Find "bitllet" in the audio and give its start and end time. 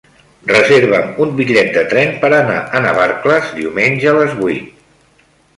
1.41-1.69